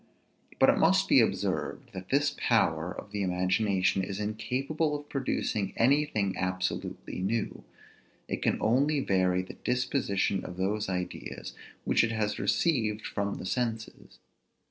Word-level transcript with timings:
But 0.57 0.69
it 0.71 0.79
must 0.79 1.07
be 1.07 1.19
observed, 1.21 1.91
that 1.93 2.09
this 2.09 2.33
power 2.35 2.91
of 2.91 3.11
the 3.11 3.21
imagination 3.21 4.03
is 4.03 4.19
incapable 4.19 4.95
of 4.95 5.07
producing 5.09 5.73
anything 5.77 6.35
absolutely 6.39 7.19
new; 7.19 7.63
it 8.27 8.41
can 8.41 8.57
only 8.59 8.99
vary 8.99 9.43
the 9.43 9.57
disposition 9.63 10.43
of 10.43 10.57
those 10.57 10.89
ideas 10.89 11.53
which 11.85 12.03
it 12.03 12.13
has 12.13 12.39
received 12.39 13.05
from 13.05 13.35
the 13.35 13.45
senses. 13.45 14.17